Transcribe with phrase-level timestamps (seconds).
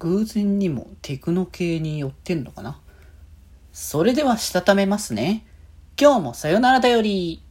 [0.00, 2.80] 偶然にもテクノ系に寄ってんのかな？
[3.70, 5.44] それではしたためますね。
[6.00, 7.42] 今日もさよならだより。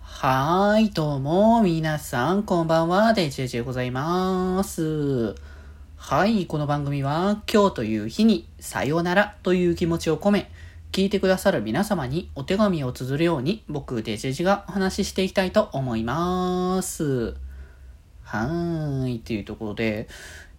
[0.00, 5.34] はーい、どうも、皆さん、こんばんは、デジェジェございます。
[5.96, 10.50] はい、この番組は、今日という日に、さよならという気持ちを込め、
[10.92, 17.34] 聞いてくださる皆様にお手紙を綴るように、僕、デジェジがお話ししていきたいと思います。
[18.22, 20.08] はーい、っていうところで、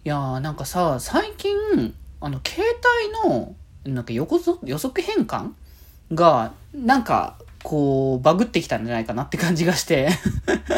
[0.08, 1.54] いやーなんかさ、最近、
[2.22, 2.64] あの、携
[3.22, 3.54] 帯の、
[3.84, 5.50] なんか予測予測変換
[6.14, 10.08] が、なんか、こう、バグってきたんじゃないかなって感じがして。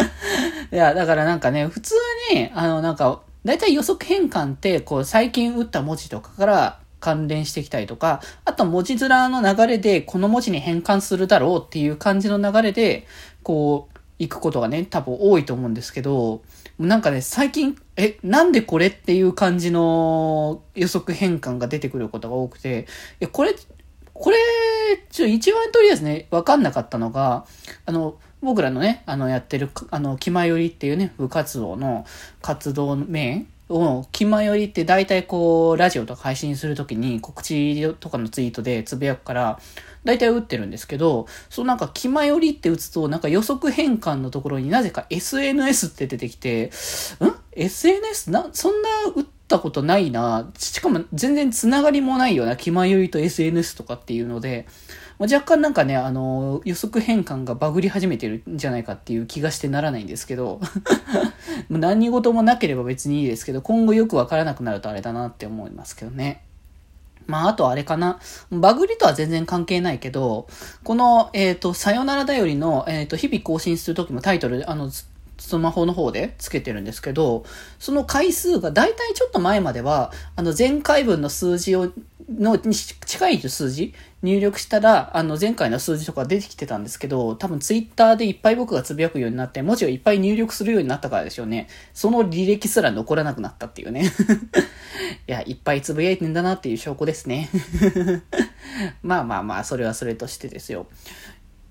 [0.73, 1.95] いや、だからなんかね、普通
[2.35, 13.07] に、あの、なんか、だいたい予測変換って、こう、最近打った文字とかから関連してきたりとか、あと文字面の流れで、この文字に変換するだろうっていう感じの流れで、
[13.45, 16.42] こう、行くことがね、多分多いと思うんですけど、
[16.79, 22.87] なんかね、最近、え、なんでこれっていう感じの予測変換が出てくることが多くて、
[23.20, 23.56] いや、これ、
[24.12, 24.37] これ、
[25.10, 27.46] ちょ、一番とりあえずね、わかんなかったのが、
[27.87, 32.05] あの、僕らのね、あの、やってる、あの、気前よりっていうね、部活動の
[32.43, 39.60] 活動名を、気まよりって大体こう、ラジオとか配信するときに告知とかのツイートでつぶやくから、
[40.04, 46.71] 大体打ってるんですけど、そのなんか気まよりって打つと、なんか予測変換のところになぜか SNS って出てきて、ん
[47.52, 48.30] ?SNS?
[48.30, 50.51] な、そんな打ったことないな。
[50.56, 54.66] しかも全然つながりもないような気まよりと SNS とかっていうので、
[55.18, 60.60] 若干なんかね、あの、予測変換がバグり始めてるんじゃないかっていう気がしてならないんですけど、
[61.68, 66.43] 何事もなければ別にいいですけど、今後よくわからなくなるとあれだなって思いますけどね。
[67.26, 68.19] まあ、あとあれかな。
[68.50, 70.48] バグりとは全然関係ないけど、
[70.84, 74.91] この、えっ、ー、と、さよならだよりの、えっ、ー、と、日々更新するときもタイトル、あの、
[75.41, 77.44] スマホの方でつけてるんですけど、
[77.78, 81.91] その回数が大体ちょっと前までは、あの前回分の数字を、
[82.28, 91.69] のに近い数字入力したら、あの前回の数字とか出てきてたんですけど、多分ツイッターでいっぱい僕がつぶやくようになって、文字をいっぱい入力するようになったからでしょうね。
[91.95, 94.12] その履歴すら残らなくなったっていうね。
[95.27, 97.49] いや、いっぱいつぶやいてんだなっていう証拠ですね。
[99.03, 100.87] まあまあまあ、それはそれとしてですよ。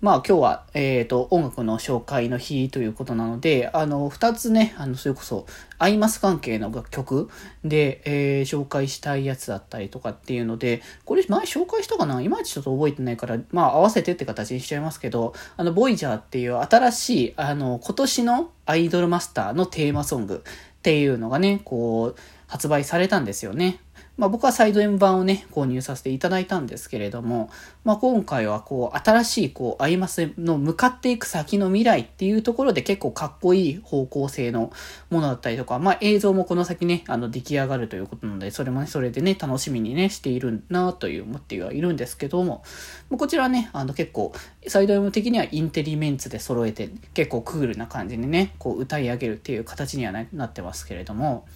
[0.01, 5.45] まあ今日は、えっ、ー、と、音楽の紹介の日ということなので、あの、二つね、あの、それこそ、
[5.77, 7.29] アイマス関係の楽曲
[7.65, 12.21] で、えー、紹介したいやつだったりとかっていうので、これ前紹介したかな？
[12.21, 23.79] いまいちちょっと覚えてないから、まあ合わせてって形にしちゃいますけど、あの、ボイジャーっていう新しい、あの、今年のアイドルマスターのテーマソングっていうのがね、こう、発売されたんですよね。
[24.19, 27.49] まあ僕はサイド M 版をね、購入させていただいたんですけれども、
[27.85, 34.73] まあ今回はこう、新しいこう、アイマスの向かっていく先の未来っていうところで結構かっこいい方向性の
[35.09, 42.61] ものだったりとか、まあ映像もこの先ね、あの出来上がるということなので、それもね、それでね、楽しみにね、しているなという思ってはいるんですけども、
[43.09, 44.33] こちらね、あの結構、
[44.67, 51.47] サイド M 的にはインテリメンツで揃えて、結構クールな感じにね、こう歌い上げるっていう形にはなってますけれども、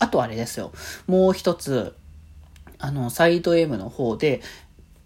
[0.00, 0.72] あとあれですよ。
[1.06, 1.94] もう一つ、
[2.78, 4.40] あの、サイド M の方で、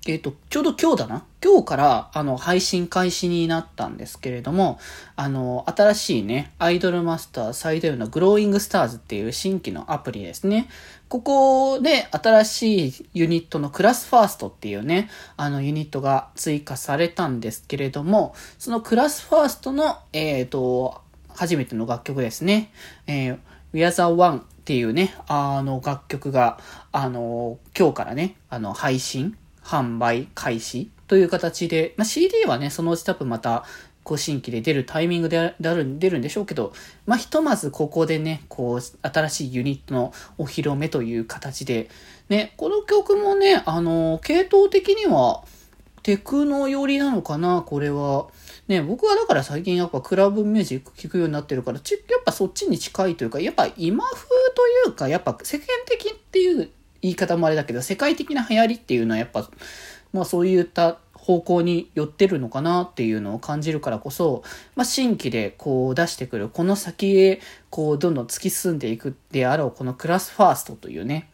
[0.06, 1.24] えっ、ー、と、ちょうど今日だな？
[1.42, 4.78] 今日から、あの、配信開始になったんですけれども、
[5.16, 10.68] あの、新しいね、アイドルマスターサイド M のグローイングスターズっていう新規のアプリですね。
[11.08, 22.70] ここで新しいユニットのクラスファーストっていうね、あのユニットが追加されたんですけれども、そのクラスファーストの、えっ、ー、と、初めての楽曲ですね。
[23.06, 23.38] えー、
[23.72, 26.58] We Are the One っていうね、あの楽曲が、
[26.90, 33.66] あの、今日からね、あの、配信、販売開始という形で、まあ、CD はね、そのうち多分また、
[34.04, 36.72] こう新規で出るタイミングである、出るんでしょうけど、
[37.04, 41.90] まあ、ひとまずここでね、こう、新しいユニットのお披露目という形で、
[42.30, 45.44] ね、この曲もね、あの、系統的には、
[46.02, 48.28] テクノ寄りなのかな、これは。
[48.68, 56.70] ね、僕はだから最近やっぱクラブミュージック聴くようになってるから、ち、やっぱそっちに近いというか、やっぱ今風というか、やっぱ世間的っていう
[57.02, 59.50] 言い方もあれだけど、世界的な流行りっていうのはやっぱ、
[60.12, 64.42] まあそういった方向に寄ってるのかなっていうのを感じるからこそ、
[64.76, 67.40] まあ、新規でこう出してくる、この先へ
[67.70, 71.28] こうどんどん突き進んでいくであろう、このクラスファーストというね、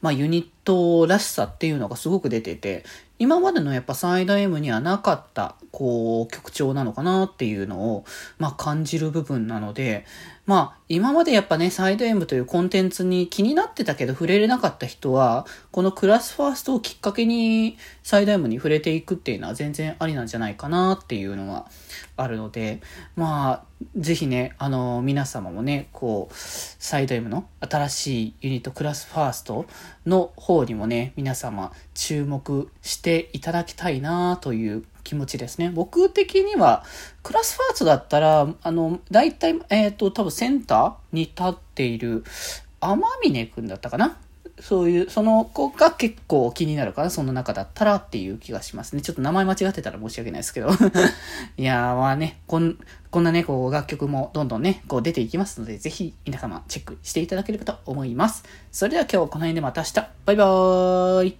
[0.00, 2.84] まあユニットらしさっていうのがすごく出てて、
[3.18, 8.04] 今までのやっぱサイド M にはなかった、こう、曲調なのかなっていうのを、
[8.38, 10.04] まあ感じる部分なので、
[10.44, 21.66] まあ今までやっぱね、サイド M というコンテンツに気になってたけど触れれなかった人は、このクラスファーストをきっかけにサイド M に触れていくっていうのは全然ありなんじゃないかなっていうのは
[22.16, 22.80] あるので、
[23.16, 23.64] まあ、
[23.96, 29.66] ぜひね、あの、皆様もね、こう、サイド M の新しいユニットクラスファースト
[30.06, 35.70] の方方にもね、皆様注目していただきたいなという気持ちですね。
[35.70, 36.82] 僕的には、
[37.22, 42.24] クラスファーストだったら、あの、大体、えっ、ー、と、多分センターに立っている、
[42.80, 44.16] 天峰くんだったかな？
[44.58, 49.02] そういう、その子が結構気になるかな、その中だったらっていう気がしますね。
[49.02, 50.70] ちょっと名前間違ってたら申し訳ないですけど。
[51.58, 52.78] いやー、まあね、こん、
[53.16, 58.44] こんなね、こう、楽曲もどんどんね、こう出ていきますので、ぜひ皆様チェックしていただければと思います。
[58.70, 59.94] それでは今日はこの辺でまた明日。
[60.26, 61.32] バイバーイ